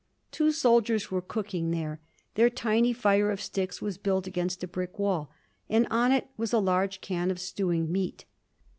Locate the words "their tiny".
2.33-2.91